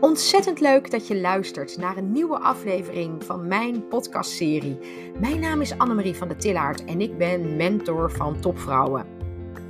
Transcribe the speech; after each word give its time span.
Ontzettend 0.00 0.60
leuk 0.60 0.90
dat 0.90 1.06
je 1.06 1.20
luistert 1.20 1.76
naar 1.76 1.96
een 1.96 2.12
nieuwe 2.12 2.38
aflevering 2.38 3.24
van 3.24 3.48
mijn 3.48 3.88
podcastserie. 3.88 4.78
Mijn 5.18 5.40
naam 5.40 5.60
is 5.60 5.78
Annemarie 5.78 6.14
van 6.14 6.28
der 6.28 6.36
Tillaert 6.36 6.84
en 6.84 7.00
ik 7.00 7.18
ben 7.18 7.56
mentor 7.56 8.10
van 8.10 8.40
topvrouwen. 8.40 9.06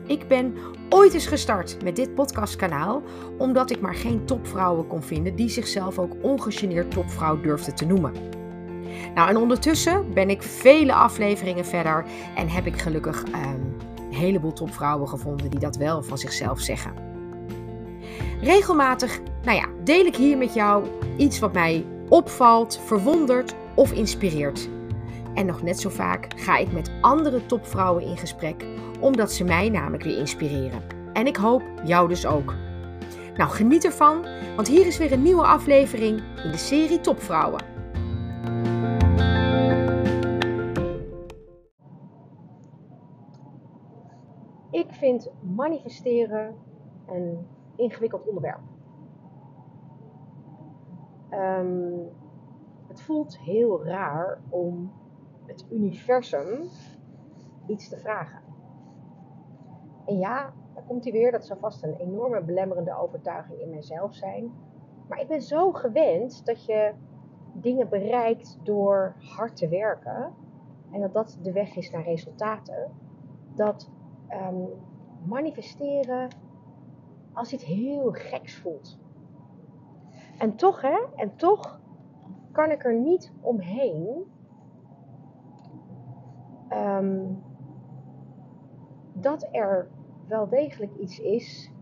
Ik 0.06 0.28
ben 0.28 0.54
ooit 0.88 1.14
eens 1.14 1.26
gestart 1.26 1.82
met 1.82 1.96
dit 1.96 2.14
podcastkanaal 2.14 3.02
omdat 3.38 3.70
ik 3.70 3.80
maar 3.80 3.94
geen 3.94 4.24
topvrouwen 4.24 4.86
kon 4.86 5.02
vinden 5.02 5.36
die 5.36 5.48
zichzelf 5.48 5.98
ook 5.98 6.12
ongegeneerd 6.22 6.90
topvrouw 6.90 7.40
durfden 7.40 7.74
te 7.74 7.86
noemen. 7.86 8.12
Nou, 9.14 9.28
en 9.28 9.36
ondertussen 9.36 10.14
ben 10.14 10.30
ik 10.30 10.42
vele 10.42 10.92
afleveringen 10.92 11.66
verder 11.66 12.04
en 12.36 12.48
heb 12.48 12.66
ik 12.66 12.78
gelukkig 12.80 13.24
ehm, 13.24 13.60
een 13.96 14.14
heleboel 14.14 14.52
topvrouwen 14.52 15.08
gevonden 15.08 15.50
die 15.50 15.60
dat 15.60 15.76
wel 15.76 16.02
van 16.02 16.18
zichzelf 16.18 16.60
zeggen. 16.60 16.92
Regelmatig 18.40 19.20
deel 19.90 20.04
ik 20.04 20.16
hier 20.16 20.38
met 20.38 20.54
jou 20.54 20.86
iets 21.16 21.38
wat 21.38 21.52
mij 21.52 21.86
opvalt, 22.08 22.80
verwondert 22.84 23.54
of 23.74 23.92
inspireert. 23.92 24.68
En 25.34 25.46
nog 25.46 25.62
net 25.62 25.80
zo 25.80 25.88
vaak 25.88 26.26
ga 26.36 26.56
ik 26.56 26.72
met 26.72 26.90
andere 27.00 27.46
topvrouwen 27.46 28.04
in 28.04 28.16
gesprek, 28.16 28.64
omdat 29.00 29.32
ze 29.32 29.44
mij 29.44 29.68
namelijk 29.68 30.02
weer 30.02 30.18
inspireren. 30.18 30.82
En 31.12 31.26
ik 31.26 31.36
hoop 31.36 31.62
jou 31.84 32.08
dus 32.08 32.26
ook. 32.26 32.54
Nou, 33.36 33.50
geniet 33.50 33.84
ervan, 33.84 34.26
want 34.56 34.68
hier 34.68 34.86
is 34.86 34.98
weer 34.98 35.12
een 35.12 35.22
nieuwe 35.22 35.42
aflevering 35.42 36.22
in 36.44 36.50
de 36.50 36.56
serie 36.56 37.00
Topvrouwen. 37.00 37.64
Ik 44.70 44.86
vind 44.90 45.30
manifesteren 45.56 46.54
een 47.06 47.46
ingewikkeld 47.76 48.26
onderwerp. 48.26 48.69
Um, 51.32 52.08
het 52.88 53.00
voelt 53.00 53.38
heel 53.38 53.84
raar 53.84 54.40
om 54.48 54.92
het 55.46 55.64
universum 55.70 56.68
iets 57.66 57.88
te 57.88 57.98
vragen. 57.98 58.40
En 60.06 60.18
ja, 60.18 60.52
daar 60.74 60.84
komt 60.86 61.04
hij 61.04 61.12
weer. 61.12 61.32
Dat 61.32 61.46
zou 61.46 61.58
vast 61.58 61.82
een 61.82 61.96
enorme 61.96 62.42
belemmerende 62.42 62.96
overtuiging 62.96 63.60
in 63.60 63.70
mijzelf 63.70 64.14
zijn. 64.14 64.52
Maar 65.08 65.20
ik 65.20 65.28
ben 65.28 65.42
zo 65.42 65.72
gewend 65.72 66.46
dat 66.46 66.64
je 66.64 66.92
dingen 67.52 67.88
bereikt 67.88 68.58
door 68.62 69.14
hard 69.18 69.56
te 69.56 69.68
werken. 69.68 70.32
En 70.92 71.00
dat 71.00 71.12
dat 71.12 71.38
de 71.42 71.52
weg 71.52 71.76
is 71.76 71.90
naar 71.90 72.04
resultaten. 72.04 72.90
Dat 73.54 73.90
um, 74.30 74.68
manifesteren 75.24 76.28
als 77.32 77.52
iets 77.52 77.64
heel 77.64 78.10
geks 78.12 78.56
voelt. 78.56 78.98
En 80.40 80.56
toch, 80.56 80.80
hè, 80.80 80.98
en 81.16 81.36
toch 81.36 81.80
kan 82.52 82.70
ik 82.70 82.84
er 82.84 82.94
niet 82.94 83.32
omheen 83.40 84.24
um, 86.72 87.42
dat 89.12 89.48
er 89.52 89.88
wel 90.26 90.48
degelijk 90.48 90.94
iets 90.96 91.18
is 91.18 91.72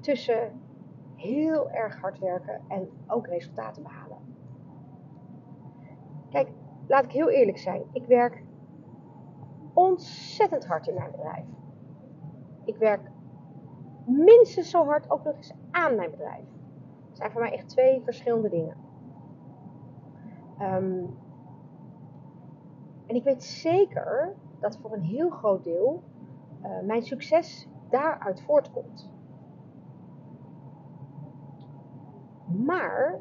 tussen 0.00 0.60
heel 1.16 1.70
erg 1.70 2.00
hard 2.00 2.18
werken 2.18 2.60
en 2.68 2.88
ook 3.06 3.26
resultaten 3.26 3.82
behalen. 3.82 4.18
Kijk, 6.30 6.48
laat 6.86 7.04
ik 7.04 7.12
heel 7.12 7.30
eerlijk 7.30 7.58
zijn. 7.58 7.82
Ik 7.92 8.06
werk 8.06 8.42
ontzettend 9.74 10.66
hard 10.66 10.86
in 10.86 10.94
mijn 10.94 11.10
bedrijf. 11.10 11.44
Ik 12.64 12.76
werk 12.76 13.10
minstens 14.06 14.70
zo 14.70 14.84
hard 14.84 15.10
ook 15.10 15.24
nog 15.24 15.36
eens 15.36 15.54
aan 15.70 15.94
mijn 15.94 16.10
bedrijf. 16.10 16.44
Zijn 17.16 17.30
voor 17.30 17.40
mij 17.40 17.52
echt 17.52 17.68
twee 17.68 18.02
verschillende 18.04 18.48
dingen. 18.48 18.76
Um, 20.60 21.16
en 23.06 23.14
ik 23.14 23.24
weet 23.24 23.44
zeker 23.44 24.34
dat 24.60 24.78
voor 24.78 24.92
een 24.92 25.02
heel 25.02 25.30
groot 25.30 25.64
deel 25.64 26.02
uh, 26.62 26.80
mijn 26.86 27.02
succes 27.02 27.68
daaruit 27.90 28.42
voortkomt. 28.42 29.10
Maar, 32.46 33.20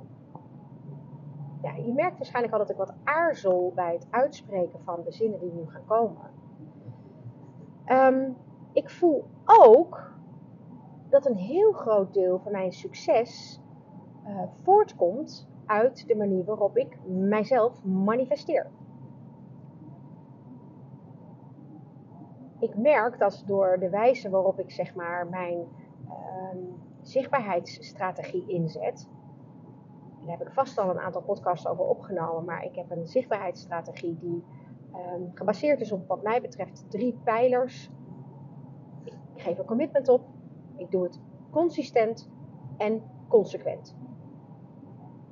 ja, 1.61 1.75
je 1.75 1.94
merkt 1.94 2.17
waarschijnlijk 2.17 2.53
al 2.53 2.59
dat 2.59 2.69
ik 2.69 2.78
wat 2.78 2.94
aarzel 3.03 3.72
bij 3.75 3.94
het 3.94 4.07
uitspreken 4.09 4.79
van 4.84 5.03
de 5.03 5.11
zinnen 5.11 5.39
die 5.39 5.53
nu 5.53 5.69
gaan 5.69 5.85
komen. 5.85 6.31
Um, 7.88 8.35
ik 8.73 8.89
voel 8.89 9.25
ook 9.45 10.13
dat 11.09 11.25
een 11.25 11.38
heel 11.38 11.72
groot 11.72 12.13
deel 12.13 12.39
van 12.39 12.51
mijn 12.51 12.72
succes 12.72 13.59
uh, 14.27 14.41
voortkomt 14.63 15.47
uit 15.65 16.07
de 16.07 16.15
manier 16.15 16.43
waarop 16.43 16.77
ik 16.77 16.97
mijzelf 17.05 17.83
manifesteer. 17.83 18.69
Ik 22.59 22.77
merk 22.77 23.19
dat 23.19 23.43
door 23.45 23.77
de 23.79 23.89
wijze 23.89 24.29
waarop 24.29 24.59
ik 24.59 24.71
zeg 24.71 24.95
maar 24.95 25.27
mijn 25.27 25.67
uh, 26.05 26.61
zichtbaarheidsstrategie 27.01 28.47
inzet. 28.47 29.09
Daar 30.19 30.37
heb 30.37 30.47
ik 30.47 30.53
vast 30.53 30.77
al 30.77 30.89
een 30.89 30.99
aantal 30.99 31.21
podcasts 31.21 31.67
over 31.67 31.85
opgenomen, 31.85 32.45
maar 32.45 32.63
ik 32.63 32.75
heb 32.75 32.91
een 32.91 33.07
zichtbaarheidsstrategie 33.07 34.17
die 34.19 34.43
uh, 34.91 34.99
gebaseerd 35.33 35.81
is 35.81 35.91
op 35.91 36.07
wat 36.07 36.23
mij 36.23 36.41
betreft 36.41 36.85
drie 36.89 37.19
pijlers. 37.23 37.91
Ik 39.03 39.41
geef 39.41 39.57
een 39.57 39.65
commitment 39.65 40.09
op, 40.09 40.21
ik 40.75 40.91
doe 40.91 41.03
het 41.03 41.19
consistent 41.49 42.29
en 42.77 43.03
consequent. 43.27 43.95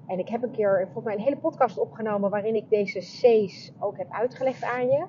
En 0.07 0.19
ik 0.19 0.29
heb 0.29 0.43
een 0.43 0.51
keer 0.51 0.81
volgens 0.83 1.05
mij 1.05 1.13
een 1.13 1.19
hele 1.19 1.37
podcast 1.37 1.77
opgenomen 1.77 2.29
waarin 2.29 2.55
ik 2.55 2.69
deze 2.69 2.99
C's 2.99 3.71
ook 3.79 3.97
heb 3.97 4.11
uitgelegd 4.11 4.63
aan 4.63 4.87
je. 4.87 5.05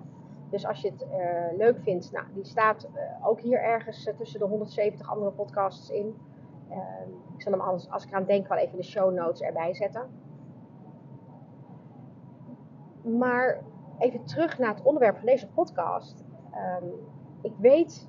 Dus 0.51 0.67
als 0.67 0.81
je 0.81 0.91
het 0.91 1.07
uh, 1.11 1.59
leuk 1.59 1.79
vindt, 1.83 2.13
nou, 2.13 2.27
die 2.35 2.45
staat 2.45 2.89
uh, 2.95 3.27
ook 3.29 3.41
hier 3.41 3.63
ergens 3.63 4.07
uh, 4.07 4.15
tussen 4.15 4.39
de 4.39 4.47
170 4.47 5.11
andere 5.11 5.31
podcasts 5.31 5.91
in. 5.91 6.17
Ehm, 6.69 7.09
ik 7.35 7.43
zal 7.43 7.53
hem 7.53 7.61
anders, 7.61 7.91
als 7.91 8.05
ik 8.05 8.11
eraan 8.11 8.25
denk, 8.25 8.49
wel 8.49 8.59
even 8.59 8.77
de 8.77 8.83
show 8.83 9.15
notes 9.15 9.41
erbij 9.41 9.75
zetten. 9.75 10.09
Maar 13.03 13.63
even 13.99 14.25
terug 14.25 14.59
naar 14.59 14.75
het 14.75 14.83
onderwerp 14.83 15.17
van 15.17 15.27
deze 15.27 15.49
podcast. 15.51 16.25
Um, 16.83 16.91
ik 17.43 17.53
weet 17.59 18.09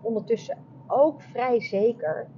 ondertussen 0.00 0.58
ook 0.86 1.22
vrij 1.22 1.60
zeker 1.60 2.28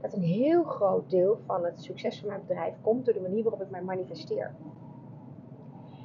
dat 0.00 0.12
een 0.12 0.22
heel 0.22 0.64
groot 0.64 1.10
deel 1.10 1.38
van 1.46 1.64
het 1.64 1.82
succes 1.82 2.18
van 2.18 2.28
mijn 2.28 2.40
bedrijf 2.46 2.74
komt 2.80 3.04
door 3.04 3.14
de 3.14 3.20
manier 3.20 3.42
waarop 3.42 3.62
ik 3.62 3.70
mij 3.70 3.82
manifesteer. 3.82 4.54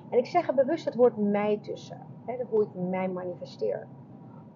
En 0.10 0.18
ik 0.18 0.26
zeg 0.26 0.48
er 0.48 0.54
bewust 0.54 0.86
het 0.86 0.96
woord 0.96 1.18
mij 1.18 1.60
tussen, 1.62 1.98
hè, 2.26 2.36
hoe 2.50 2.64
ik 2.64 2.74
mij 2.74 3.10
manifesteer. 3.10 3.88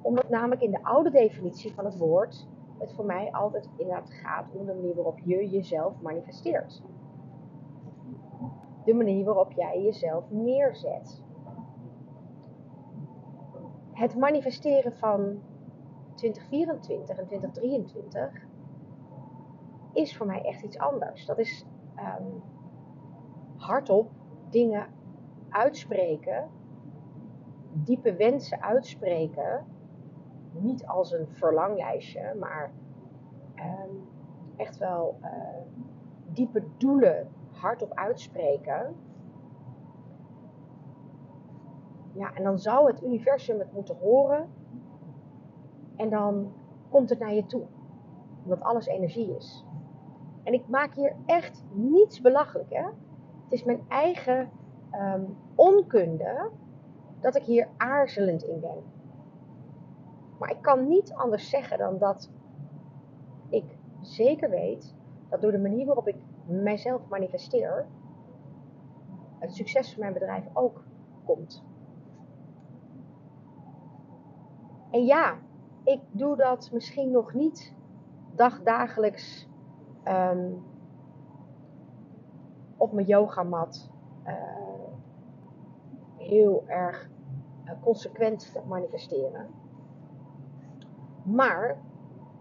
Omdat 0.01 0.29
namelijk 0.29 0.61
in 0.61 0.71
de 0.71 0.83
oude 0.83 1.09
definitie 1.09 1.73
van 1.73 1.85
het 1.85 1.97
woord 1.97 2.47
het 2.77 2.93
voor 2.93 3.05
mij 3.05 3.31
altijd 3.31 3.69
inderdaad 3.77 4.09
gaat 4.09 4.51
om 4.53 4.65
de 4.65 4.73
manier 4.73 4.95
waarop 4.95 5.19
je 5.19 5.49
jezelf 5.49 6.01
manifesteert. 6.01 6.81
De 8.83 8.93
manier 8.93 9.25
waarop 9.25 9.51
jij 9.51 9.81
jezelf 9.81 10.23
neerzet. 10.29 11.23
Het 13.91 14.15
manifesteren 14.15 14.93
van 14.93 15.39
2024 16.15 17.17
en 17.17 17.25
2023 17.25 18.47
is 19.95 20.17
voor 20.17 20.25
mij 20.25 20.41
echt 20.41 20.61
iets 20.61 20.77
anders. 20.77 21.25
Dat 21.25 21.37
is 21.37 21.65
um, 21.97 22.41
hardop 23.55 24.11
dingen 24.49 24.87
uitspreken, 25.49 26.49
diepe 27.73 28.15
wensen 28.15 28.61
uitspreken. 28.61 29.65
Niet 30.51 30.85
als 30.85 31.11
een 31.11 31.27
verlanglijstje, 31.27 32.35
maar 32.39 32.71
um, 33.55 34.07
echt 34.55 34.77
wel 34.77 35.17
uh, 35.21 35.29
diepe 36.33 36.63
doelen 36.77 37.27
hardop 37.51 37.93
uitspreken. 37.93 38.95
Ja, 42.13 42.33
en 42.33 42.43
dan 42.43 42.59
zou 42.59 42.87
het 42.87 43.03
universum 43.03 43.59
het 43.59 43.71
moeten 43.71 43.97
horen. 43.97 44.49
En 45.95 46.09
dan 46.09 46.53
komt 46.89 47.09
het 47.09 47.19
naar 47.19 47.33
je 47.33 47.45
toe. 47.45 47.63
Omdat 48.43 48.61
alles 48.61 48.85
energie 48.85 49.35
is. 49.35 49.65
En 50.45 50.53
ik 50.53 50.67
maak 50.67 50.93
hier 50.93 51.15
echt 51.25 51.63
niets 51.71 52.21
belachelijk. 52.21 52.69
Hè? 52.69 52.83
Het 53.43 53.53
is 53.53 53.63
mijn 53.63 53.85
eigen 53.87 54.49
um, 54.91 55.37
onkunde 55.55 56.49
dat 57.19 57.35
ik 57.35 57.43
hier 57.43 57.67
aarzelend 57.77 58.43
in 58.43 58.59
ben. 58.59 58.83
Maar 60.39 60.51
ik 60.51 60.61
kan 60.61 60.87
niet 60.87 61.13
anders 61.13 61.49
zeggen 61.49 61.77
dan 61.77 61.97
dat 61.97 62.29
ik 63.49 63.77
zeker 64.01 64.49
weet 64.49 64.95
dat 65.29 65.41
door 65.41 65.51
de 65.51 65.57
manier 65.57 65.85
waarop 65.85 66.07
ik 66.07 66.15
mijzelf 66.45 67.01
manifesteer, 67.09 67.87
het 69.39 69.53
succes 69.53 69.91
van 69.91 69.99
mijn 69.99 70.13
bedrijf 70.13 70.45
ook 70.53 70.83
komt. 71.25 71.63
En 74.91 75.05
ja, 75.05 75.37
ik 75.83 75.99
doe 76.11 76.35
dat 76.35 76.69
misschien 76.71 77.11
nog 77.11 77.33
niet 77.33 77.73
dagdagelijks 78.35 79.47
um, 80.07 80.63
op 82.77 82.91
mijn 82.91 83.07
yogamat 83.07 83.89
uh, 84.27 84.33
heel 86.17 86.63
erg 86.67 87.09
uh, 87.65 87.71
consequent 87.81 88.51
te 88.53 88.61
manifesteren. 88.67 89.47
Maar 91.23 91.77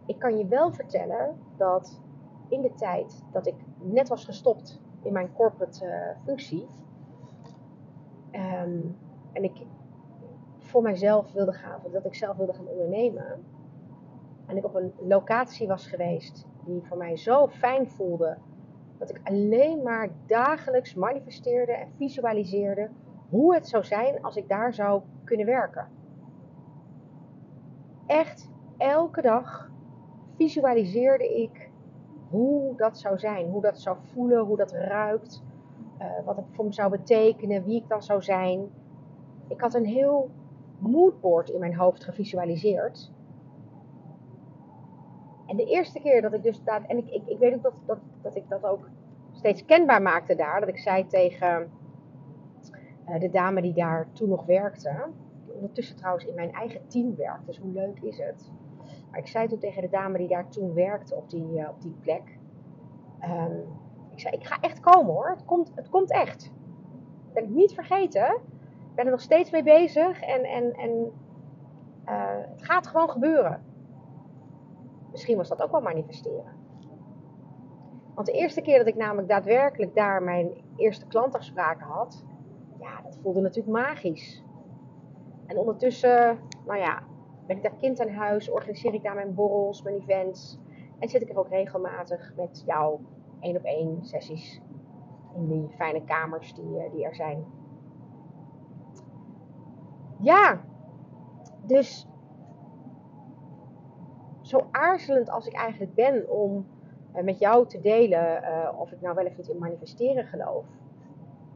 ik 0.07 0.19
kan 0.19 0.39
je 0.39 0.47
wel 0.47 0.73
vertellen 0.73 1.39
dat 1.57 2.01
in 2.49 2.61
de 2.61 2.75
tijd 2.75 3.23
dat 3.33 3.47
ik 3.47 3.55
net 3.79 4.09
was 4.09 4.25
gestopt 4.25 4.81
in 5.03 5.13
mijn 5.13 5.33
corporate 5.33 5.87
uh, 5.87 6.25
functie. 6.25 6.67
Um, 8.33 8.97
en 9.33 9.45
ik 9.45 9.67
voor 10.59 10.83
mijzelf 10.83 11.33
wilde 11.33 11.53
gaan, 11.53 11.81
dat 11.93 12.05
ik 12.05 12.15
zelf 12.15 12.37
wilde 12.37 12.53
gaan 12.53 12.67
ondernemen. 12.67 13.45
En 14.47 14.57
ik 14.57 14.65
op 14.65 14.75
een 14.75 14.93
locatie 15.01 15.69
was 15.69 15.87
geweest 15.87 16.47
die 16.65 16.83
voor 16.83 16.97
mij 16.97 17.17
zo 17.17 17.49
fijn 17.49 17.91
voelde. 17.91 18.37
Dat 18.99 19.11
ik 19.11 19.21
alleen 19.25 19.83
maar 19.83 20.09
dagelijks 20.27 20.95
manifesteerde 20.95 21.73
en 21.73 21.89
visualiseerde 21.97 22.91
hoe 23.29 23.55
het 23.55 23.69
zou 23.69 23.85
zijn 23.85 24.23
als 24.23 24.37
ik 24.37 24.49
daar 24.49 24.75
zou 24.75 25.03
kunnen 25.25 25.47
werken. 25.47 25.89
Echt 28.07 28.51
elke 28.77 29.23
dag 29.23 29.71
visualiseerde 30.37 31.43
ik 31.43 31.71
hoe 32.31 32.77
dat 32.77 32.99
zou 32.99 33.19
zijn, 33.19 33.51
hoe 33.51 33.63
dat 33.63 33.81
zou 33.81 33.97
voelen, 34.13 34.45
hoe 34.45 34.57
dat 34.57 34.73
ruikt, 34.73 35.43
uh, 36.01 36.07
wat 36.25 36.37
het 36.37 36.45
voor 36.51 36.65
me 36.65 36.73
zou 36.73 36.91
betekenen, 36.91 37.65
wie 37.65 37.77
ik 37.77 37.89
dan 37.89 38.03
zou 38.03 38.23
zijn. 38.23 38.71
Ik 39.49 39.61
had 39.61 39.75
een 39.75 39.85
heel 39.85 40.31
moodboard 40.79 41.49
in 41.49 41.61
mijn 41.61 41.75
hoofd 41.77 42.05
gevisualiseerd. 42.05 43.13
En 45.55 45.65
de 45.65 45.71
eerste 45.71 46.01
keer 46.01 46.23
dat 46.23 46.33
ik 46.33 46.43
dus 46.43 46.63
daar, 46.63 46.85
en 46.87 46.99
ik, 46.99 47.07
ik, 47.11 47.27
ik 47.27 47.39
weet 47.39 47.55
ook 47.55 47.63
dat, 47.63 47.73
dat, 47.87 47.99
dat 48.23 48.37
ik 48.37 48.49
dat 48.49 48.65
ook 48.65 48.89
steeds 49.33 49.65
kenbaar 49.65 50.03
maakte 50.03 50.35
daar, 50.35 50.61
dat 50.61 50.69
ik 50.69 50.79
zei 50.79 51.07
tegen 51.07 51.71
uh, 53.09 53.21
de 53.21 53.31
dame 53.31 53.63
die 53.63 53.73
daar 53.73 54.07
toen 54.13 54.29
nog 54.29 54.45
werkte, 54.45 55.07
ondertussen 55.47 55.97
trouwens 55.97 56.25
in 56.25 56.35
mijn 56.35 56.53
eigen 56.53 56.89
team 56.89 57.17
werkt, 57.17 57.47
dus 57.47 57.59
hoe 57.59 57.73
leuk 57.73 58.01
is 58.01 58.19
het? 58.19 58.51
Maar 59.11 59.19
ik 59.19 59.27
zei 59.27 59.49
toen 59.49 59.59
tegen 59.59 59.83
de 59.83 59.89
dame 59.89 60.19
die 60.19 60.29
daar 60.29 60.49
toen 60.49 60.75
werkte 60.75 61.15
op 61.15 61.31
die, 61.31 61.59
uh, 61.59 61.69
op 61.69 61.83
die 61.83 61.97
plek, 62.01 62.39
um, 63.25 63.63
ik 64.13 64.21
zei, 64.21 64.35
ik 64.35 64.47
ga 64.47 64.59
echt 64.61 64.81
komen 64.81 65.13
hoor, 65.13 65.31
het 65.31 65.45
komt, 65.45 65.73
het 65.75 65.89
komt 65.89 66.11
echt. 66.11 66.53
Dat 67.25 67.33
ben 67.33 67.43
ik 67.43 67.51
niet 67.51 67.75
vergeten, 67.75 68.35
ik 68.81 68.95
ben 68.95 69.05
er 69.05 69.11
nog 69.11 69.21
steeds 69.21 69.51
mee 69.51 69.63
bezig 69.63 70.21
en, 70.21 70.45
en, 70.45 70.73
en 70.73 71.13
uh, 72.09 72.51
het 72.51 72.65
gaat 72.65 72.87
gewoon 72.87 73.11
gebeuren. 73.11 73.74
Misschien 75.15 75.37
was 75.37 75.49
dat 75.49 75.63
ook 75.63 75.71
wel 75.71 75.81
manifesteren. 75.81 76.53
Want 78.15 78.27
de 78.27 78.33
eerste 78.33 78.61
keer 78.61 78.79
dat 78.79 78.87
ik 78.87 78.95
namelijk 78.95 79.29
daadwerkelijk 79.29 79.95
daar 79.95 80.23
mijn 80.23 80.65
eerste 80.77 81.07
klantafspraken 81.07 81.87
had, 81.87 82.25
ja, 82.81 83.01
dat 83.03 83.19
voelde 83.23 83.41
natuurlijk 83.41 83.77
magisch. 83.77 84.45
En 85.47 85.59
ondertussen, 85.59 86.39
nou 86.67 86.79
ja, 86.79 87.03
ben 87.47 87.57
ik 87.57 87.63
daar 87.63 87.77
kind 87.81 88.01
aan 88.01 88.09
huis, 88.09 88.51
organiseer 88.51 88.95
ik 88.95 89.03
daar 89.03 89.15
mijn 89.15 89.35
borrels, 89.35 89.83
mijn 89.83 89.97
events. 89.97 90.59
En 90.99 91.09
zit 91.09 91.23
ik 91.23 91.31
er 91.31 91.39
ook 91.39 91.49
regelmatig 91.49 92.33
met 92.37 92.63
jou 92.67 93.01
één 93.41 93.57
op 93.57 93.65
één 93.65 93.99
sessies 94.05 94.61
in 95.35 95.47
die 95.47 95.69
fijne 95.69 96.05
kamers 96.05 96.55
die, 96.55 96.79
eh, 96.79 96.93
die 96.93 97.05
er 97.05 97.15
zijn. 97.15 97.45
Ja, 100.21 100.61
dus 101.67 102.07
zo 104.59 104.67
aarzelend 104.71 105.31
als 105.31 105.47
ik 105.47 105.55
eigenlijk 105.55 105.95
ben 105.95 106.31
om 106.31 106.67
uh, 107.17 107.23
met 107.23 107.39
jou 107.39 107.67
te 107.67 107.81
delen 107.81 108.43
uh, 108.43 108.81
of 108.81 108.93
ik 108.93 109.01
nou 109.01 109.15
wel 109.15 109.27
of 109.27 109.37
niet 109.37 109.49
in 109.49 109.59
manifesteren 109.59 110.25
geloof, 110.25 110.65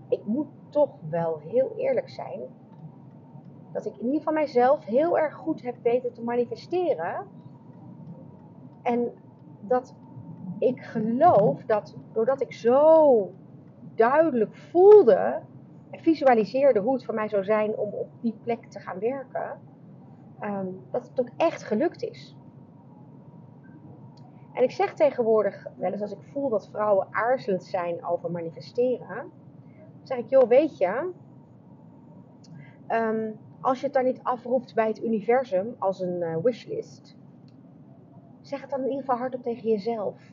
ik 0.08 0.24
moet 0.24 0.48
toch 0.68 0.90
wel 1.10 1.38
heel 1.38 1.72
eerlijk 1.76 2.08
zijn 2.08 2.40
dat 3.72 3.86
ik 3.86 3.92
in 3.92 4.04
ieder 4.04 4.18
geval 4.18 4.32
mijzelf 4.32 4.84
heel 4.84 5.18
erg 5.18 5.34
goed 5.34 5.62
heb 5.62 5.74
weten 5.82 6.12
te 6.12 6.22
manifesteren. 6.22 7.26
En 8.82 9.12
dat 9.60 9.94
ik 10.58 10.80
geloof 10.80 11.64
dat 11.64 11.96
doordat 12.12 12.40
ik 12.40 12.52
zo 12.52 13.30
duidelijk 13.94 14.56
voelde 14.56 15.40
en 15.90 16.00
visualiseerde 16.00 16.80
hoe 16.80 16.94
het 16.94 17.04
voor 17.04 17.14
mij 17.14 17.28
zou 17.28 17.44
zijn 17.44 17.76
om 17.76 17.90
op 17.92 18.08
die 18.20 18.34
plek 18.42 18.64
te 18.64 18.80
gaan 18.80 18.98
werken, 18.98 19.60
um, 20.40 20.80
dat 20.90 21.08
het 21.08 21.20
ook 21.20 21.30
echt 21.36 21.62
gelukt 21.62 22.02
is. 22.02 22.37
En 24.58 24.64
ik 24.64 24.70
zeg 24.70 24.94
tegenwoordig 24.94 25.66
wel 25.76 25.92
eens 25.92 26.00
als 26.00 26.12
ik 26.12 26.22
voel 26.32 26.48
dat 26.48 26.68
vrouwen 26.68 27.06
aarzelend 27.10 27.64
zijn 27.64 28.04
over 28.04 28.30
manifesteren, 28.30 29.30
zeg 30.02 30.18
ik, 30.18 30.28
joh, 30.28 30.48
weet 30.48 30.78
je, 30.78 31.10
um, 32.88 33.38
als 33.60 33.78
je 33.78 33.84
het 33.84 33.94
dan 33.94 34.04
niet 34.04 34.20
afroept 34.22 34.74
bij 34.74 34.86
het 34.86 35.02
universum 35.02 35.74
als 35.78 36.00
een 36.00 36.20
uh, 36.20 36.36
wishlist, 36.42 37.16
zeg 38.40 38.60
het 38.60 38.70
dan 38.70 38.80
in 38.80 38.88
ieder 38.88 39.00
geval 39.00 39.16
hardop 39.16 39.42
tegen 39.42 39.68
jezelf. 39.68 40.32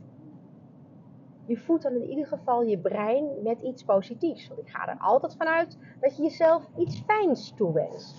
Je 1.45 1.57
voedt 1.57 1.83
dan 1.83 1.93
in 1.93 2.09
ieder 2.09 2.27
geval 2.27 2.63
je 2.63 2.77
brein 2.77 3.27
met 3.43 3.61
iets 3.61 3.83
positiefs. 3.83 4.47
Want 4.47 4.59
ik 4.59 4.69
ga 4.69 4.87
er 4.87 4.97
altijd 4.99 5.35
vanuit 5.35 5.77
dat 5.99 6.17
je 6.17 6.23
jezelf 6.23 6.67
iets 6.77 7.01
fijns 7.01 7.53
toewenst. 7.55 8.15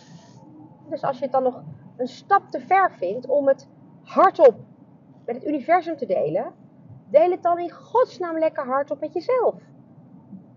Dus 0.89 1.03
als 1.03 1.19
je 1.19 1.23
het 1.23 1.33
dan 1.33 1.43
nog 1.43 1.63
een 1.97 2.09
stap 2.09 2.51
te 2.51 2.61
ver 2.61 2.93
vindt 2.93 3.27
om 3.27 3.49
het 3.49 3.69
hardop 4.03 4.57
met 5.27 5.35
het 5.35 5.47
universum 5.47 5.97
te 5.97 6.07
delen, 6.07 6.53
deel 7.11 7.31
het 7.31 7.43
dan 7.43 7.59
in 7.59 7.71
godsnaam 7.71 8.39
lekker 8.39 8.65
hardop 8.65 9.01
met 9.01 9.13
jezelf. 9.13 9.55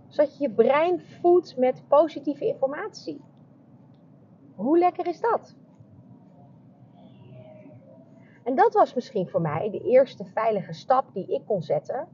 Zodat 0.07 0.37
je 0.37 0.43
je 0.43 0.53
brein 0.53 1.01
voedt 1.01 1.57
met 1.57 1.83
positieve 1.87 2.45
informatie. 2.45 3.21
Hoe 4.55 4.77
lekker 4.77 5.07
is 5.07 5.21
dat? 5.21 5.55
En 8.43 8.55
dat 8.55 8.73
was 8.73 8.93
misschien 8.93 9.27
voor 9.27 9.41
mij 9.41 9.69
de 9.69 9.79
eerste 9.79 10.25
veilige 10.25 10.73
stap 10.73 11.13
die 11.13 11.27
ik 11.27 11.45
kon 11.45 11.61
zetten 11.61 12.07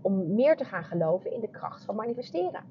om 0.00 0.34
meer 0.34 0.56
te 0.56 0.64
gaan 0.64 0.84
geloven 0.84 1.32
in 1.32 1.40
de 1.40 1.50
kracht 1.50 1.84
van 1.84 1.94
manifesteren. 1.94 2.64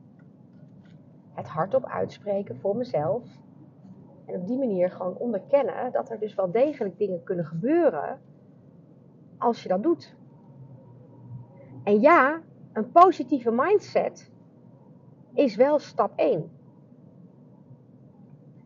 Het 1.33 1.47
hardop 1.47 1.85
uitspreken 1.85 2.59
voor 2.59 2.75
mezelf. 2.75 3.23
En 4.25 4.35
op 4.35 4.47
die 4.47 4.57
manier 4.57 4.91
gewoon 4.91 5.17
onderkennen 5.17 5.91
dat 5.91 6.09
er 6.09 6.19
dus 6.19 6.35
wel 6.35 6.51
degelijk 6.51 6.97
dingen 6.97 7.23
kunnen 7.23 7.45
gebeuren 7.45 8.19
als 9.41 9.63
je 9.63 9.69
dat 9.69 9.83
doet. 9.83 10.15
En 11.83 12.01
ja, 12.01 12.41
een 12.73 12.91
positieve 12.91 13.51
mindset 13.51 14.31
is 15.33 15.55
wel 15.55 15.79
stap 15.79 16.11
1. 16.15 16.51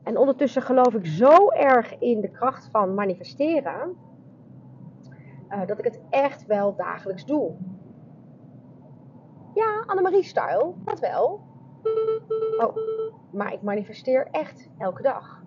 En 0.04 0.18
ondertussen 0.18 0.62
geloof 0.62 0.94
ik 0.94 1.06
zo 1.06 1.50
erg 1.50 2.00
in 2.00 2.22
de 2.22 2.32
kracht 2.32 2.70
van 2.72 2.94
manifesteren, 2.94 3.96
uh, 5.50 5.66
dat 5.66 5.80
ik 5.80 5.86
het 5.86 6.02
echt 6.10 6.46
wel 6.46 6.76
dagelijks 6.76 7.26
doe. 7.26 7.54
Ja, 9.54 9.84
Annemarie-style, 9.86 10.74
dat 10.84 11.00
wel. 11.00 11.42
Oh, 12.58 12.78
maar 13.32 13.54
ik 13.54 13.62
manifesteer 13.62 14.28
echt 14.32 14.70
elke 14.78 15.02
dag. 15.02 15.44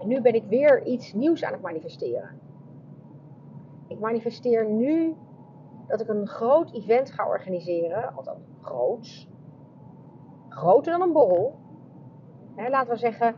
En 0.00 0.08
nu 0.08 0.20
ben 0.20 0.34
ik 0.34 0.44
weer 0.48 0.86
iets 0.86 1.12
nieuws 1.12 1.44
aan 1.44 1.52
het 1.52 1.62
manifesteren. 1.62 2.47
Ik 3.88 4.00
manifesteer 4.00 4.70
nu 4.70 5.16
dat 5.86 6.00
ik 6.00 6.08
een 6.08 6.26
groot 6.26 6.72
event 6.72 7.10
ga 7.10 7.28
organiseren. 7.28 8.14
Althans, 8.14 8.42
groots. 8.60 9.28
Groter 10.48 10.92
dan 10.92 11.02
een 11.02 11.12
borrel 11.12 11.58
hè, 12.58 12.68
laten 12.68 12.92
we 12.92 12.98
zeggen 12.98 13.34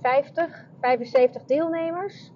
50, 0.00 0.68
75 0.80 1.44
deelnemers. 1.44 2.32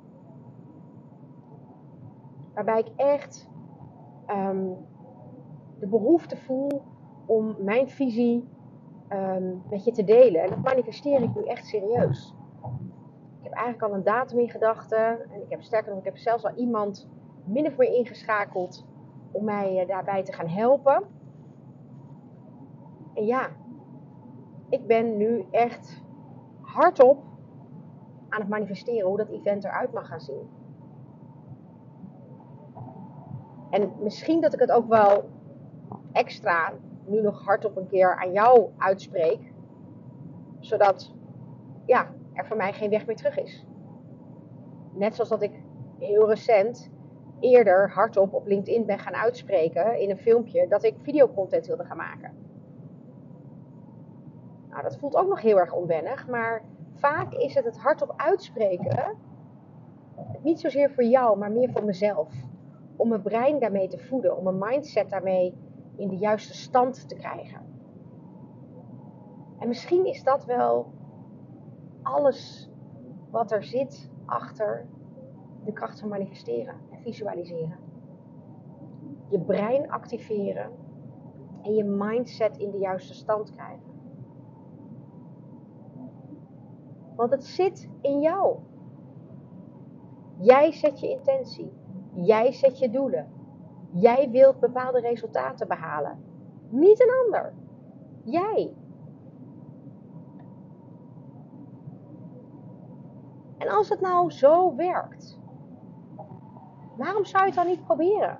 Waarbij 2.54 2.78
ik 2.78 2.88
echt 2.97 3.49
um, 4.30 4.76
de 5.78 5.87
behoefte 5.87 6.37
voel 6.37 6.83
om 7.26 7.56
mijn 7.59 7.88
visie 7.88 8.49
um, 9.09 9.62
met 9.71 9.85
je 9.85 9.92
te 9.92 10.04
delen. 10.04 10.42
En 10.42 10.49
dat 10.49 10.62
manifesteer 10.62 11.23
ik 11.23 11.35
nu 11.35 11.44
echt 11.44 11.66
serieus. 11.66 12.35
Ik 13.38 13.44
heb 13.44 13.52
eigenlijk 13.52 13.83
al 13.92 13.94
een 13.99 14.04
datum 14.04 14.38
in 14.38 14.50
gedachten. 14.50 15.30
En 15.30 15.42
ik 15.42 15.50
heb 15.50 15.62
sterker 15.62 15.90
nog, 15.90 15.99
ik 15.99 16.04
heb 16.04 16.16
zelfs 16.16 16.44
al 16.44 16.54
iemand 16.54 17.09
min 17.44 17.66
of 17.66 17.76
meer 17.76 17.94
ingeschakeld 17.94 18.84
om 19.30 19.44
mij 19.44 19.80
uh, 19.82 19.88
daarbij 19.88 20.22
te 20.22 20.32
gaan 20.32 20.48
helpen. 20.48 21.02
En 23.14 23.24
ja, 23.26 23.48
ik 24.68 24.86
ben 24.86 25.16
nu 25.16 25.44
echt 25.50 26.02
hardop 26.60 27.22
aan 28.28 28.40
het 28.40 28.48
manifesteren 28.48 29.08
hoe 29.08 29.16
dat 29.16 29.28
event 29.28 29.64
eruit 29.64 29.92
mag 29.92 30.06
gaan 30.06 30.20
zien. 30.20 30.48
En 33.70 33.92
misschien 34.00 34.40
dat 34.40 34.52
ik 34.52 34.60
het 34.60 34.70
ook 34.70 34.88
wel 34.88 35.24
extra 36.12 36.72
nu 37.06 37.20
nog 37.20 37.44
hardop 37.44 37.76
een 37.76 37.86
keer 37.86 38.16
aan 38.16 38.32
jou 38.32 38.70
uitspreek. 38.76 39.52
Zodat 40.60 41.14
ja, 41.86 42.14
er 42.32 42.46
voor 42.46 42.56
mij 42.56 42.72
geen 42.72 42.90
weg 42.90 43.06
meer 43.06 43.16
terug 43.16 43.38
is. 43.38 43.66
Net 44.92 45.14
zoals 45.14 45.30
dat 45.30 45.42
ik 45.42 45.62
heel 45.98 46.28
recent 46.28 46.90
eerder 47.44 47.90
hardop 47.90 48.34
op 48.34 48.46
LinkedIn 48.46 48.86
ben 48.86 48.98
gaan 48.98 49.14
uitspreken 49.14 50.00
in 50.00 50.10
een 50.10 50.18
filmpje 50.18 50.68
dat 50.68 50.84
ik 50.84 50.94
videocontent 51.02 51.66
wilde 51.66 51.84
gaan 51.84 51.96
maken. 51.96 52.32
Nou, 54.68 54.82
dat 54.82 54.98
voelt 54.98 55.16
ook 55.16 55.28
nog 55.28 55.40
heel 55.40 55.58
erg 55.58 55.72
onwennig, 55.72 56.28
maar 56.28 56.62
vaak 56.94 57.32
is 57.32 57.54
het 57.54 57.64
het 57.64 57.78
hardop 57.78 58.12
uitspreken 58.16 59.16
niet 60.42 60.60
zozeer 60.60 60.90
voor 60.90 61.04
jou, 61.04 61.38
maar 61.38 61.52
meer 61.52 61.70
voor 61.70 61.84
mezelf. 61.84 62.28
Om 62.96 63.08
mijn 63.08 63.22
brein 63.22 63.58
daarmee 63.58 63.88
te 63.88 63.98
voeden, 63.98 64.36
om 64.36 64.44
mijn 64.44 64.58
mindset 64.58 65.10
daarmee 65.10 65.54
in 65.96 66.08
de 66.08 66.16
juiste 66.16 66.54
stand 66.54 67.08
te 67.08 67.14
krijgen. 67.14 67.60
En 69.58 69.68
misschien 69.68 70.06
is 70.06 70.22
dat 70.22 70.44
wel 70.44 70.92
alles 72.02 72.70
wat 73.30 73.52
er 73.52 73.64
zit 73.64 74.10
achter 74.24 74.86
de 75.64 75.72
kracht 75.72 76.00
van 76.00 76.08
manifesteren 76.08 76.74
en 76.90 76.93
visualiseren. 77.04 77.78
Je 79.28 79.40
brein 79.40 79.90
activeren 79.90 80.70
en 81.62 81.75
je 81.75 81.84
mindset 81.84 82.56
in 82.56 82.70
de 82.70 82.78
juiste 82.78 83.14
stand 83.14 83.50
krijgen. 83.50 83.92
Want 87.16 87.30
het 87.30 87.44
zit 87.44 87.88
in 88.00 88.20
jou. 88.20 88.58
Jij 90.38 90.73
zet 90.73 91.00
je 91.00 91.08
intentie. 91.08 91.73
Jij 92.14 92.52
zet 92.52 92.78
je 92.78 92.90
doelen. 92.90 93.28
Jij 93.90 94.30
wilt 94.30 94.61
bepaalde 94.61 95.00
resultaten 95.00 95.68
behalen. 95.68 96.18
Niet 96.68 97.00
een 97.00 97.12
ander. 97.25 97.54
Jij. 98.25 98.75
En 103.58 103.68
als 103.68 103.88
het 103.88 104.00
nou 104.00 104.30
zo 104.30 104.75
werkt, 104.75 105.38
waarom 106.96 107.24
zou 107.24 107.42
je 107.42 107.48
het 107.48 107.58
dan 107.58 107.66
niet 107.66 107.84
proberen? 107.84 108.38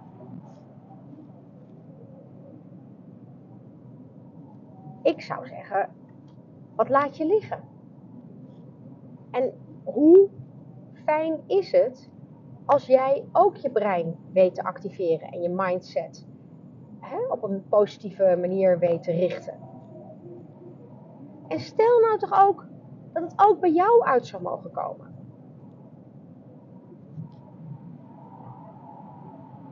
Ik 5.03 5.21
zou 5.21 5.47
zeggen, 5.47 5.89
wat 6.75 6.89
laat 6.89 7.17
je 7.17 7.27
liggen? 7.27 7.63
En 9.31 9.53
hoe 9.85 10.29
fijn 11.05 11.41
is 11.47 11.73
het 11.73 12.11
als 12.65 12.87
jij 12.87 13.25
ook 13.33 13.57
je 13.57 13.71
brein 13.71 14.17
weet 14.33 14.55
te 14.55 14.65
activeren 14.65 15.29
en 15.29 15.43
je 15.43 15.49
mindset 15.49 16.27
hè, 17.01 17.27
op 17.29 17.43
een 17.43 17.65
positieve 17.69 18.37
manier 18.41 18.79
weet 18.79 19.03
te 19.03 19.13
richten? 19.13 19.59
En 21.49 21.61
stel 21.61 22.01
nou 22.01 22.19
toch 22.19 22.41
ook 22.43 22.67
dat 23.13 23.23
het 23.23 23.33
ook 23.37 23.61
bij 23.61 23.73
jou 23.73 24.03
uit 24.03 24.27
zou 24.27 24.43
mogen 24.43 24.71
komen. 24.71 25.15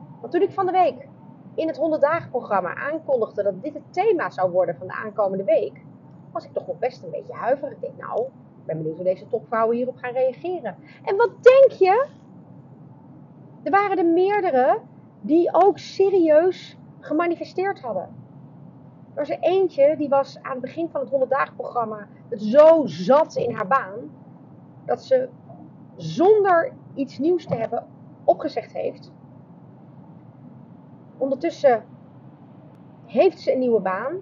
Want 0.04 0.20
toen 0.32 0.42
ik 0.42 0.52
van 0.52 0.66
de 0.66 0.72
week 0.72 1.08
in 1.54 1.66
het 1.66 1.76
100 1.76 2.02
dagen 2.02 2.30
programma 2.30 2.74
aankondigde 2.74 3.42
dat 3.42 3.62
dit 3.62 3.74
het 3.74 3.92
thema 3.92 4.30
zou 4.30 4.50
worden 4.50 4.76
van 4.76 4.86
de 4.86 4.92
aankomende 4.92 5.44
week, 5.44 5.84
was 6.32 6.44
ik 6.44 6.52
toch 6.52 6.66
nog 6.66 6.78
best 6.78 7.02
een 7.02 7.10
beetje 7.10 7.32
huiverig. 7.32 7.74
Ik 7.74 7.80
denk, 7.80 7.96
nou, 7.96 8.22
ik 8.22 8.66
ben 8.66 8.76
benieuwd 8.76 8.96
hoe 8.96 9.04
deze 9.04 9.28
topvrouwen 9.28 9.76
hierop 9.76 9.96
gaan 9.96 10.12
reageren. 10.12 10.76
En 11.04 11.16
wat 11.16 11.30
denk 11.40 11.70
je? 11.70 12.06
Er 13.62 13.70
waren 13.70 13.98
er 13.98 14.06
meerdere 14.06 14.78
die 15.20 15.54
ook 15.54 15.78
serieus 15.78 16.76
gemanifesteerd 17.00 17.80
hadden. 17.80 18.02
Er 19.14 19.18
was 19.18 19.30
er 19.30 19.38
eentje 19.40 19.96
die 19.96 20.08
was 20.08 20.38
aan 20.42 20.52
het 20.52 20.60
begin 20.60 20.88
van 20.88 21.00
het 21.00 21.10
100 21.10 21.30
dagen 21.30 21.56
programma 21.56 22.08
het 22.28 22.42
zo 22.42 22.82
zat 22.86 23.34
in 23.36 23.54
haar 23.54 23.66
baan 23.66 24.10
dat 24.84 25.04
ze 25.04 25.28
zonder 25.96 26.72
iets 26.94 27.18
nieuws 27.18 27.46
te 27.46 27.54
hebben 27.54 27.86
opgezegd 28.24 28.72
heeft 28.72 29.12
Ondertussen 31.22 31.84
heeft 33.06 33.40
ze 33.40 33.52
een 33.52 33.58
nieuwe 33.58 33.80
baan. 33.80 34.18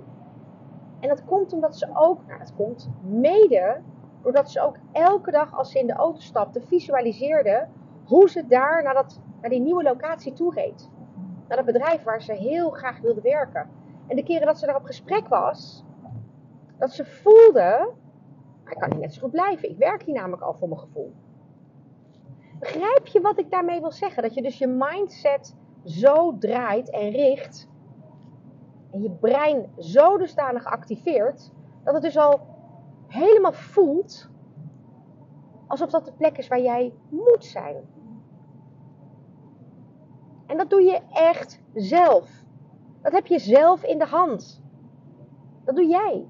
En 1.00 1.08
dat 1.08 1.24
komt 1.24 1.52
omdat 1.52 1.76
ze 1.76 1.88
ook, 1.94 2.26
nou 2.26 2.40
komt 2.56 2.90
mede 3.02 3.80
doordat 4.22 4.50
ze 4.50 4.60
ook 4.60 4.76
elke 4.92 5.30
dag 5.30 5.58
als 5.58 5.70
ze 5.70 5.78
in 5.78 5.86
de 5.86 5.92
auto 5.92 6.20
stapte 6.20 6.60
visualiseerde 6.60 7.68
hoe 8.04 8.30
ze 8.30 8.46
daar 8.46 8.82
naar, 8.82 8.94
dat, 8.94 9.20
naar 9.40 9.50
die 9.50 9.60
nieuwe 9.60 9.82
locatie 9.82 10.32
toe 10.32 10.54
reed. 10.54 10.90
Naar 11.48 11.56
dat 11.56 11.66
bedrijf 11.66 12.02
waar 12.02 12.22
ze 12.22 12.32
heel 12.32 12.70
graag 12.70 13.00
wilde 13.00 13.20
werken. 13.20 13.70
En 14.06 14.16
de 14.16 14.22
keren 14.22 14.46
dat 14.46 14.58
ze 14.58 14.66
daar 14.66 14.76
op 14.76 14.84
gesprek 14.84 15.28
was, 15.28 15.84
dat 16.78 16.92
ze 16.92 17.04
voelde, 17.04 17.92
ik 18.66 18.78
kan 18.78 18.90
hier 18.90 19.00
net 19.00 19.14
zo 19.14 19.20
goed 19.20 19.30
blijven. 19.30 19.70
Ik 19.70 19.78
werk 19.78 20.02
hier 20.02 20.14
namelijk 20.14 20.42
al 20.42 20.54
voor 20.54 20.68
mijn 20.68 20.80
gevoel. 20.80 21.12
Begrijp 22.58 23.06
je 23.06 23.20
wat 23.20 23.38
ik 23.38 23.50
daarmee 23.50 23.80
wil 23.80 23.92
zeggen? 23.92 24.22
Dat 24.22 24.34
je 24.34 24.42
dus 24.42 24.58
je 24.58 24.66
mindset 24.66 25.58
zo 25.84 26.38
draait 26.38 26.90
en 26.90 27.10
richt. 27.10 27.68
En 28.90 29.02
je 29.02 29.10
brein 29.10 29.72
zo 29.78 30.18
dusdanig 30.18 30.64
activeert. 30.64 31.52
Dat 31.84 31.94
het 31.94 32.02
dus 32.02 32.16
al 32.16 32.40
helemaal 33.06 33.52
voelt. 33.52 34.28
Alsof 35.66 35.90
dat 35.90 36.04
de 36.04 36.12
plek 36.12 36.38
is 36.38 36.48
waar 36.48 36.60
jij 36.60 36.92
moet 37.08 37.44
zijn. 37.44 37.76
En 40.46 40.56
dat 40.56 40.70
doe 40.70 40.82
je 40.82 41.00
echt 41.10 41.62
zelf. 41.74 42.44
Dat 43.02 43.12
heb 43.12 43.26
je 43.26 43.38
zelf 43.38 43.82
in 43.82 43.98
de 43.98 44.06
hand. 44.06 44.62
Dat 45.64 45.76
doe 45.76 45.86
jij. 45.86 46.28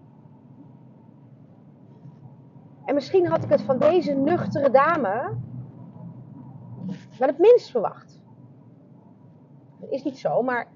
En 2.84 2.94
misschien 2.94 3.26
had 3.26 3.44
ik 3.44 3.50
het 3.50 3.62
van 3.62 3.78
deze 3.78 4.12
nuchtere 4.12 4.70
dame 4.70 5.36
wel 7.20 7.28
het 7.28 7.38
minst 7.38 7.70
verwacht. 7.70 8.09
Is 9.90 10.02
niet 10.02 10.18
zo, 10.18 10.42
maar 10.42 10.68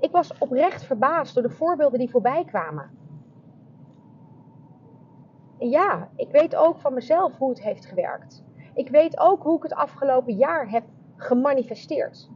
ik 0.00 0.10
was 0.10 0.38
oprecht 0.38 0.84
verbaasd 0.84 1.34
door 1.34 1.42
de 1.42 1.50
voorbeelden 1.50 1.98
die 1.98 2.10
voorbij 2.10 2.44
kwamen. 2.44 2.90
En 5.58 5.68
ja, 5.68 6.08
ik 6.16 6.30
weet 6.30 6.56
ook 6.56 6.78
van 6.78 6.94
mezelf 6.94 7.36
hoe 7.36 7.48
het 7.48 7.62
heeft 7.62 7.86
gewerkt. 7.86 8.44
Ik 8.74 8.88
weet 8.88 9.18
ook 9.18 9.42
hoe 9.42 9.56
ik 9.56 9.62
het 9.62 9.74
afgelopen 9.74 10.34
jaar 10.34 10.70
heb 10.70 10.84
gemanifesteerd. 11.16 12.30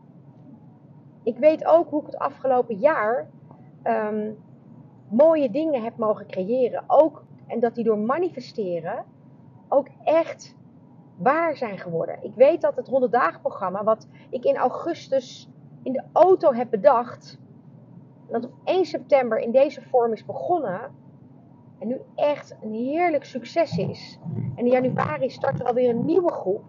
Ik 1.23 1.39
weet 1.39 1.65
ook 1.65 1.91
hoe 1.91 2.01
ik 2.01 2.07
het 2.07 2.19
afgelopen 2.19 2.79
jaar 2.79 3.29
um, 3.85 4.39
mooie 5.09 5.51
dingen 5.51 5.83
heb 5.83 5.97
mogen 5.97 6.27
creëren. 6.27 6.85
Ook, 6.87 7.25
en 7.47 7.61
dat 7.61 7.75
die 7.75 7.85
door 7.85 7.99
manifesteren 7.99 9.05
ook 9.69 9.89
echt 10.05 10.57
waar 11.17 11.57
zijn 11.57 11.79
geworden. 11.79 12.19
Ik 12.23 12.35
weet 12.35 12.61
dat 12.61 12.77
het 12.77 12.87
100 12.87 13.13
dagen 13.13 13.41
programma, 13.41 13.85
wat 13.85 14.09
ik 14.31 14.45
in 14.45 14.57
augustus 14.57 15.52
in 15.83 15.93
de 15.93 16.03
auto 16.13 16.53
heb 16.53 16.71
bedacht. 16.71 17.39
Dat 18.29 18.45
op 18.45 18.53
1 18.65 18.85
september 18.85 19.39
in 19.39 19.51
deze 19.51 19.83
vorm 19.83 20.13
is 20.13 20.25
begonnen. 20.25 20.81
En 21.79 21.89
nu 21.89 22.01
echt 22.15 22.57
een 22.63 22.73
heerlijk 22.73 23.25
succes 23.25 23.77
is. 23.79 24.19
En 24.35 24.65
in 24.65 24.73
januari 24.73 25.31
start 25.31 25.61
er 25.61 25.67
alweer 25.67 25.91
een 25.91 26.05
nieuwe 26.05 26.33
groep. 26.33 26.65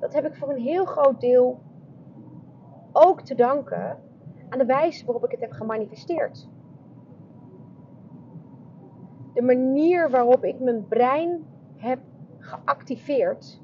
Dat 0.00 0.12
heb 0.12 0.26
ik 0.26 0.34
voor 0.34 0.50
een 0.50 0.60
heel 0.60 0.84
groot 0.84 1.20
deel 1.20 1.60
ook 2.92 3.20
te 3.20 3.34
danken 3.34 3.98
aan 4.48 4.58
de 4.58 4.64
wijze 4.64 5.04
waarop 5.04 5.24
ik 5.24 5.30
het 5.30 5.40
heb 5.40 5.52
gemanifesteerd. 5.52 6.48
De 9.34 9.42
manier 9.42 10.10
waarop 10.10 10.44
ik 10.44 10.60
mijn 10.60 10.88
brein 10.88 11.46
heb 11.76 11.98
geactiveerd 12.38 13.60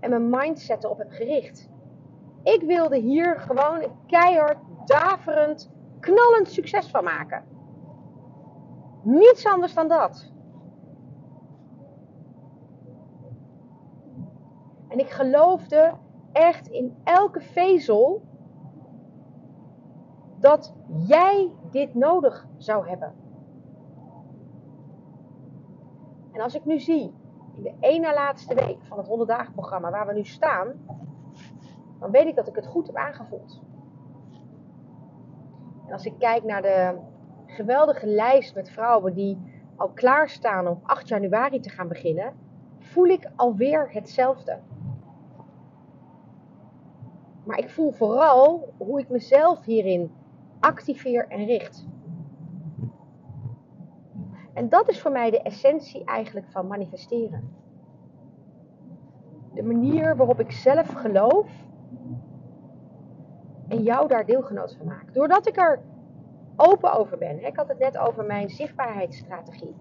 en 0.00 0.10
mijn 0.10 0.30
mindset 0.30 0.84
erop 0.84 0.98
heb 0.98 1.10
gericht. 1.10 1.70
Ik 2.42 2.62
wilde 2.62 2.96
hier 2.96 3.40
gewoon 3.40 3.82
keihard, 4.06 4.58
daverend, 4.84 5.70
knallend 6.00 6.48
succes 6.48 6.90
van 6.90 7.04
maken. 7.04 7.44
Niets 9.02 9.46
anders 9.46 9.74
dan 9.74 9.88
dat. 9.88 10.30
En 14.88 14.98
ik 14.98 15.10
geloofde 15.10 15.94
echt 16.32 16.68
in 16.68 16.96
elke 17.04 17.40
vezel 17.40 18.22
dat 20.38 20.74
jij 20.86 21.50
dit 21.70 21.94
nodig 21.94 22.46
zou 22.56 22.88
hebben. 22.88 23.14
En 26.32 26.40
als 26.40 26.54
ik 26.54 26.64
nu 26.64 26.80
zie, 26.80 27.14
in 27.56 27.62
de 27.62 27.74
ene 27.80 28.12
laatste 28.14 28.54
week 28.54 28.78
van 28.82 28.98
het 28.98 29.06
100 29.06 29.28
dagen 29.28 29.52
programma 29.52 29.90
waar 29.90 30.06
we 30.06 30.12
nu 30.12 30.24
staan, 30.24 30.84
dan 32.02 32.10
weet 32.10 32.26
ik 32.26 32.36
dat 32.36 32.48
ik 32.48 32.54
het 32.54 32.66
goed 32.66 32.86
heb 32.86 32.96
aangevoeld. 32.96 33.60
En 35.86 35.92
als 35.92 36.04
ik 36.04 36.18
kijk 36.18 36.44
naar 36.44 36.62
de 36.62 36.98
geweldige 37.46 38.06
lijst 38.06 38.54
met 38.54 38.70
vrouwen 38.70 39.14
die 39.14 39.38
al 39.76 39.88
klaarstaan 39.88 40.68
om 40.68 40.80
8 40.82 41.08
januari 41.08 41.60
te 41.60 41.70
gaan 41.70 41.88
beginnen, 41.88 42.34
voel 42.78 43.06
ik 43.06 43.30
alweer 43.36 43.88
hetzelfde. 43.92 44.58
Maar 47.44 47.58
ik 47.58 47.70
voel 47.70 47.92
vooral 47.92 48.72
hoe 48.76 49.00
ik 49.00 49.08
mezelf 49.08 49.64
hierin 49.64 50.12
activeer 50.60 51.28
en 51.28 51.44
richt. 51.44 51.86
En 54.52 54.68
dat 54.68 54.88
is 54.88 55.00
voor 55.00 55.12
mij 55.12 55.30
de 55.30 55.42
essentie 55.42 56.04
eigenlijk 56.04 56.46
van 56.50 56.66
manifesteren. 56.66 57.54
De 59.54 59.62
manier 59.62 60.16
waarop 60.16 60.40
ik 60.40 60.52
zelf 60.52 60.92
geloof 60.92 61.70
en 63.72 63.82
jou 63.82 64.08
daar 64.08 64.26
deelgenoot 64.26 64.74
van 64.76 64.86
maak. 64.86 65.14
Doordat 65.14 65.48
ik 65.48 65.56
er 65.56 65.80
open 66.56 66.92
over 66.92 67.18
ben. 67.18 67.46
Ik 67.46 67.56
had 67.56 67.68
het 67.68 67.78
net 67.78 67.98
over 67.98 68.24
mijn 68.24 68.50
zichtbaarheidsstrategie. 68.50 69.74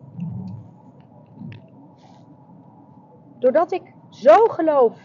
Doordat 3.39 3.71
ik 3.71 3.93
zo 4.09 4.45
geloof 4.45 4.99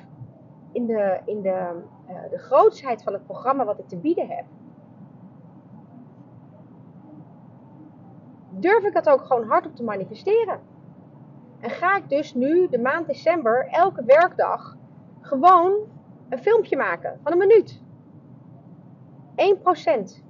in 0.72 0.86
de, 0.86 1.20
in 1.24 1.42
de, 1.42 1.82
uh, 2.08 2.30
de 2.30 2.38
grootsheid 2.38 3.02
van 3.02 3.12
het 3.12 3.24
programma 3.24 3.64
wat 3.64 3.78
ik 3.78 3.88
te 3.88 3.96
bieden 3.96 4.28
heb, 4.28 4.44
durf 8.50 8.84
ik 8.84 8.94
dat 8.94 9.08
ook 9.08 9.20
gewoon 9.20 9.48
hardop 9.48 9.76
te 9.76 9.82
manifesteren. 9.82 10.60
En 11.60 11.70
ga 11.70 11.96
ik 11.96 12.08
dus 12.08 12.34
nu, 12.34 12.68
de 12.68 12.78
maand 12.78 13.06
december, 13.06 13.68
elke 13.70 14.04
werkdag 14.04 14.76
gewoon 15.20 15.72
een 16.28 16.38
filmpje 16.38 16.76
maken 16.76 17.20
van 17.22 17.32
een 17.32 17.38
minuut. 17.38 17.84
1%. 19.36 20.24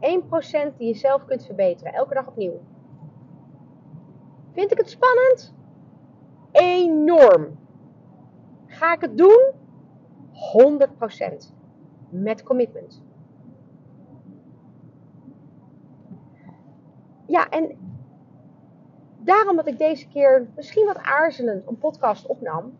1% 0.00 0.76
die 0.76 0.86
je 0.86 0.94
zelf 0.94 1.24
kunt 1.24 1.44
verbeteren, 1.46 1.92
elke 1.92 2.14
dag 2.14 2.26
opnieuw. 2.26 2.60
Vind 4.52 4.72
ik 4.72 4.78
het 4.78 4.90
spannend? 4.90 5.54
Enorm. 6.52 7.58
Ga 8.66 8.94
ik 8.94 9.00
het 9.00 9.18
doen? 9.18 9.52
100%. 10.32 11.54
Met 12.08 12.42
commitment. 12.42 13.02
Ja, 17.26 17.48
en 17.48 17.76
daarom 19.18 19.56
dat 19.56 19.66
ik 19.66 19.78
deze 19.78 20.08
keer 20.08 20.48
misschien 20.56 20.86
wat 20.86 20.98
aarzelend 20.98 21.66
een 21.66 21.78
podcast 21.78 22.26
opnam. 22.26 22.72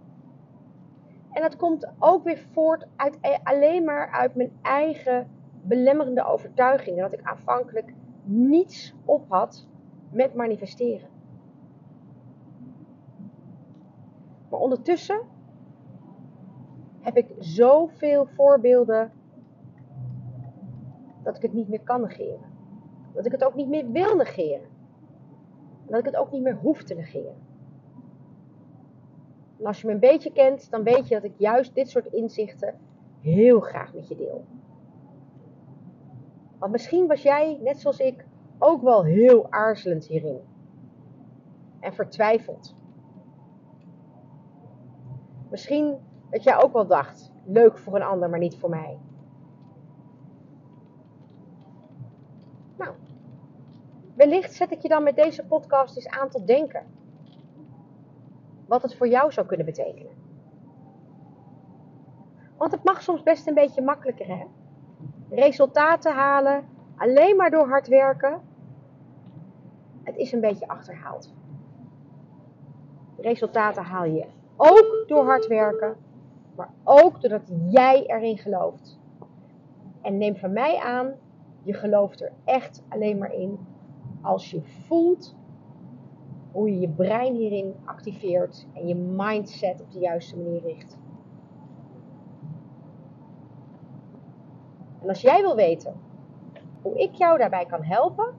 En 1.32 1.42
dat 1.42 1.56
komt 1.56 1.88
ook 1.98 2.24
weer 2.24 2.38
voort 2.52 2.86
uit 2.96 3.18
e- 3.20 3.38
alleen 3.42 3.84
maar 3.84 4.10
uit 4.10 4.34
mijn 4.34 4.52
eigen 4.62 5.30
belemmerende 5.62 6.24
overtuigingen. 6.24 7.02
Dat 7.02 7.12
ik 7.12 7.26
aanvankelijk 7.26 7.94
niets 8.24 8.94
op 9.04 9.24
had 9.28 9.66
met 10.10 10.34
manifesteren. 10.34 11.08
Maar 14.48 14.60
ondertussen 14.60 15.20
heb 17.00 17.16
ik 17.16 17.34
zoveel 17.38 18.26
voorbeelden 18.26 19.12
dat 21.22 21.36
ik 21.36 21.42
het 21.42 21.52
niet 21.52 21.68
meer 21.68 21.80
kan 21.80 22.00
negeren. 22.00 22.50
Dat 23.12 23.26
ik 23.26 23.32
het 23.32 23.44
ook 23.44 23.54
niet 23.54 23.68
meer 23.68 23.90
wil 23.90 24.16
negeren. 24.16 24.68
Dat 25.86 25.98
ik 25.98 26.04
het 26.04 26.16
ook 26.16 26.32
niet 26.32 26.42
meer 26.42 26.56
hoef 26.56 26.82
te 26.82 26.94
negeren. 26.94 27.36
En 29.62 29.68
als 29.68 29.80
je 29.80 29.86
me 29.86 29.92
een 29.92 29.98
beetje 29.98 30.32
kent, 30.32 30.70
dan 30.70 30.82
weet 30.82 31.08
je 31.08 31.14
dat 31.14 31.24
ik 31.24 31.34
juist 31.36 31.74
dit 31.74 31.90
soort 31.90 32.06
inzichten 32.06 32.74
heel 33.20 33.60
graag 33.60 33.94
met 33.94 34.08
je 34.08 34.16
deel. 34.16 34.44
Want 36.58 36.72
misschien 36.72 37.06
was 37.06 37.22
jij, 37.22 37.58
net 37.60 37.80
zoals 37.80 37.98
ik, 37.98 38.26
ook 38.58 38.82
wel 38.82 39.04
heel 39.04 39.46
aarzelend 39.50 40.06
hierin. 40.06 40.40
En 41.80 41.94
vertwijfeld. 41.94 42.74
Misschien 45.50 45.96
dat 46.30 46.42
jij 46.42 46.62
ook 46.62 46.72
wel 46.72 46.86
dacht: 46.86 47.32
leuk 47.44 47.78
voor 47.78 47.94
een 47.94 48.02
ander, 48.02 48.30
maar 48.30 48.38
niet 48.38 48.56
voor 48.56 48.70
mij. 48.70 48.98
Nou, 52.76 52.94
wellicht 54.14 54.54
zet 54.54 54.70
ik 54.70 54.82
je 54.82 54.88
dan 54.88 55.02
met 55.02 55.16
deze 55.16 55.44
podcast 55.44 55.96
eens 55.96 56.08
aan 56.08 56.28
tot 56.28 56.46
denken. 56.46 56.86
Wat 58.72 58.82
het 58.82 58.96
voor 58.96 59.08
jou 59.08 59.32
zou 59.32 59.46
kunnen 59.46 59.66
betekenen. 59.66 60.12
Want 62.56 62.72
het 62.72 62.84
mag 62.84 63.02
soms 63.02 63.22
best 63.22 63.46
een 63.46 63.54
beetje 63.54 63.82
makkelijker, 63.82 64.26
hè? 64.26 64.44
Resultaten 65.30 66.12
halen 66.12 66.64
alleen 66.96 67.36
maar 67.36 67.50
door 67.50 67.68
hard 67.68 67.88
werken. 67.88 68.40
Het 70.02 70.16
is 70.16 70.32
een 70.32 70.40
beetje 70.40 70.68
achterhaald. 70.68 71.34
Resultaten 73.16 73.82
haal 73.82 74.04
je 74.04 74.26
ook 74.56 75.04
door 75.06 75.24
hard 75.24 75.46
werken, 75.46 75.96
maar 76.56 76.70
ook 76.84 77.20
doordat 77.20 77.50
jij 77.68 78.06
erin 78.06 78.38
gelooft. 78.38 78.98
En 80.02 80.18
neem 80.18 80.36
van 80.36 80.52
mij 80.52 80.78
aan, 80.78 81.14
je 81.62 81.72
gelooft 81.72 82.20
er 82.20 82.32
echt 82.44 82.82
alleen 82.88 83.18
maar 83.18 83.32
in 83.32 83.66
als 84.22 84.50
je 84.50 84.62
voelt 84.62 85.34
hoe 86.52 86.70
je 86.70 86.80
je 86.80 86.88
brein 86.88 87.34
hierin 87.34 87.74
activeert 87.84 88.66
en 88.72 88.86
je 88.86 88.94
mindset 88.94 89.80
op 89.80 89.90
de 89.92 89.98
juiste 89.98 90.36
manier 90.36 90.60
richt. 90.62 90.98
En 95.02 95.08
als 95.08 95.20
jij 95.20 95.40
wil 95.40 95.54
weten 95.56 95.94
hoe 96.82 96.98
ik 96.98 97.14
jou 97.14 97.38
daarbij 97.38 97.66
kan 97.66 97.82
helpen, 97.82 98.34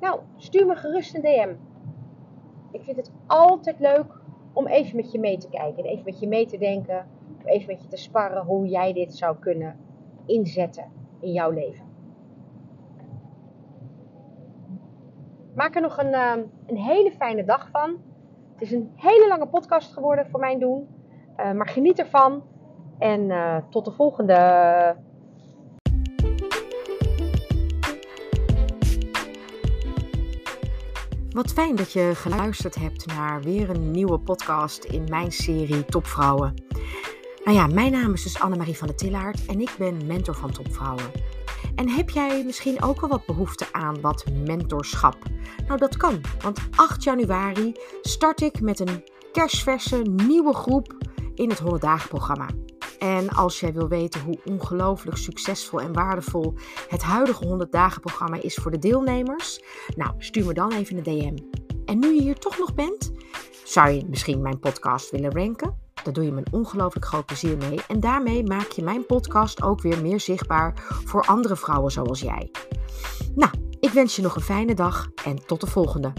nou, 0.00 0.20
stuur 0.36 0.66
me 0.66 0.74
gerust 0.74 1.14
een 1.14 1.22
DM. 1.22 1.54
Ik 2.70 2.82
vind 2.82 2.96
het 2.96 3.12
altijd 3.26 3.78
leuk 3.80 4.20
om 4.52 4.66
even 4.66 4.96
met 4.96 5.12
je 5.12 5.18
mee 5.18 5.38
te 5.38 5.48
kijken 5.48 5.84
en 5.84 5.90
even 5.90 6.04
met 6.04 6.20
je 6.20 6.28
mee 6.28 6.46
te 6.46 6.58
denken, 6.58 7.06
of 7.38 7.46
even 7.46 7.66
met 7.66 7.82
je 7.82 7.88
te 7.88 7.96
sparren 7.96 8.44
hoe 8.44 8.66
jij 8.66 8.92
dit 8.92 9.14
zou 9.14 9.36
kunnen 9.38 9.76
inzetten 10.26 10.90
in 11.20 11.32
jouw 11.32 11.50
leven. 11.50 11.91
Maak 15.54 15.74
er 15.74 15.80
nog 15.80 15.98
een, 15.98 16.12
uh, 16.12 16.32
een 16.66 16.76
hele 16.76 17.12
fijne 17.18 17.44
dag 17.44 17.68
van. 17.72 17.90
Het 18.52 18.62
is 18.62 18.72
een 18.72 18.92
hele 18.96 19.28
lange 19.28 19.46
podcast 19.46 19.92
geworden 19.92 20.26
voor 20.30 20.40
mijn 20.40 20.58
doen. 20.58 20.88
Uh, 21.36 21.52
maar 21.52 21.68
geniet 21.68 21.98
ervan. 21.98 22.42
En 22.98 23.20
uh, 23.20 23.56
tot 23.70 23.84
de 23.84 23.92
volgende. 23.92 24.34
Wat 31.30 31.52
fijn 31.52 31.76
dat 31.76 31.92
je 31.92 32.10
geluisterd 32.14 32.74
hebt 32.74 33.06
naar 33.06 33.42
weer 33.42 33.70
een 33.70 33.90
nieuwe 33.90 34.18
podcast 34.18 34.84
in 34.84 35.04
mijn 35.08 35.32
serie 35.32 35.84
Topvrouwen. 35.84 36.54
Nou 37.44 37.56
ja, 37.56 37.66
mijn 37.66 37.92
naam 37.92 38.12
is 38.12 38.22
dus 38.22 38.40
Annemarie 38.40 38.78
van 38.78 38.86
der 38.86 38.96
Tillaert 38.96 39.46
en 39.46 39.60
ik 39.60 39.74
ben 39.78 40.06
mentor 40.06 40.34
van 40.34 40.50
Topvrouwen. 40.50 41.10
En 41.74 41.88
heb 41.88 42.10
jij 42.10 42.44
misschien 42.44 42.82
ook 42.82 43.00
wel 43.00 43.10
wat 43.10 43.26
behoefte 43.26 43.66
aan 43.72 44.00
wat 44.00 44.24
mentorschap? 44.44 45.16
Nou, 45.66 45.78
dat 45.78 45.96
kan, 45.96 46.20
want 46.42 46.58
8 46.76 47.02
januari 47.02 47.72
start 48.02 48.40
ik 48.40 48.60
met 48.60 48.80
een 48.80 49.04
kerstverse 49.32 49.96
nieuwe 49.96 50.54
groep 50.54 50.96
in 51.34 51.48
het 51.48 51.58
100 51.58 51.82
dagen 51.82 52.08
programma. 52.08 52.46
En 52.98 53.28
als 53.28 53.60
jij 53.60 53.72
wil 53.72 53.88
weten 53.88 54.20
hoe 54.20 54.38
ongelooflijk 54.44 55.16
succesvol 55.16 55.80
en 55.80 55.92
waardevol 55.92 56.54
het 56.88 57.02
huidige 57.02 57.46
100 57.46 57.72
dagen 57.72 58.00
programma 58.00 58.42
is 58.42 58.54
voor 58.54 58.70
de 58.70 58.78
deelnemers, 58.78 59.62
nou 59.96 60.14
stuur 60.18 60.46
me 60.46 60.54
dan 60.54 60.72
even 60.72 60.96
een 60.96 61.02
DM. 61.02 61.36
En 61.84 61.98
nu 61.98 62.14
je 62.14 62.22
hier 62.22 62.38
toch 62.38 62.58
nog 62.58 62.74
bent, 62.74 63.12
zou 63.64 63.90
je 63.90 64.06
misschien 64.08 64.42
mijn 64.42 64.58
podcast 64.58 65.10
willen 65.10 65.32
ranken? 65.32 65.81
Daar 66.04 66.12
doe 66.12 66.24
je 66.24 66.32
me 66.32 66.38
een 66.38 66.52
ongelooflijk 66.52 67.06
groot 67.06 67.26
plezier 67.26 67.56
mee. 67.56 67.80
En 67.88 68.00
daarmee 68.00 68.44
maak 68.44 68.70
je 68.70 68.82
mijn 68.82 69.06
podcast 69.06 69.62
ook 69.62 69.80
weer 69.80 70.02
meer 70.02 70.20
zichtbaar 70.20 70.74
voor 71.04 71.22
andere 71.24 71.56
vrouwen 71.56 71.92
zoals 71.92 72.20
jij. 72.20 72.50
Nou, 73.34 73.50
ik 73.80 73.90
wens 73.90 74.16
je 74.16 74.22
nog 74.22 74.36
een 74.36 74.42
fijne 74.42 74.74
dag 74.74 75.08
en 75.24 75.46
tot 75.46 75.60
de 75.60 75.66
volgende. 75.66 76.12